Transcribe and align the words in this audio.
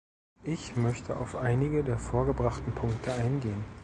Ich 0.45 0.75
möchte 0.75 1.15
auf 1.17 1.35
einige 1.35 1.83
der 1.83 1.99
vorgebrachten 1.99 2.73
Punkte 2.73 3.13
eingehen. 3.13 3.63